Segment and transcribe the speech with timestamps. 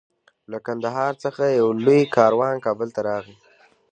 [0.51, 3.35] له قندهار څخه یو لوی کاروان کابل ته راغی.